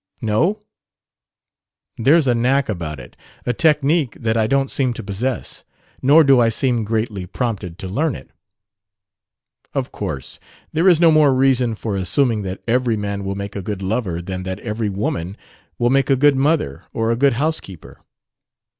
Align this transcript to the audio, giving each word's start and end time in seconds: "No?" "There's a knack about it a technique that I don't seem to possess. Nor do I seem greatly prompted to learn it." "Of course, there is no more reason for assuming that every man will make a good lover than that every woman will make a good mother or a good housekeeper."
"No?" 0.19 0.63
"There's 1.95 2.27
a 2.27 2.33
knack 2.33 2.69
about 2.69 2.99
it 2.99 3.15
a 3.45 3.53
technique 3.53 4.17
that 4.19 4.35
I 4.35 4.47
don't 4.47 4.71
seem 4.71 4.93
to 4.93 5.03
possess. 5.03 5.63
Nor 6.01 6.23
do 6.23 6.39
I 6.39 6.49
seem 6.49 6.83
greatly 6.83 7.27
prompted 7.27 7.77
to 7.77 7.87
learn 7.87 8.15
it." 8.15 8.31
"Of 9.75 9.91
course, 9.91 10.39
there 10.73 10.89
is 10.89 10.99
no 10.99 11.11
more 11.11 11.35
reason 11.35 11.75
for 11.75 11.95
assuming 11.95 12.41
that 12.41 12.63
every 12.67 12.97
man 12.97 13.23
will 13.23 13.35
make 13.35 13.55
a 13.55 13.61
good 13.61 13.83
lover 13.83 14.23
than 14.23 14.41
that 14.41 14.57
every 14.61 14.89
woman 14.89 15.37
will 15.77 15.91
make 15.91 16.09
a 16.09 16.15
good 16.15 16.35
mother 16.35 16.85
or 16.91 17.11
a 17.11 17.15
good 17.15 17.33
housekeeper." 17.33 18.01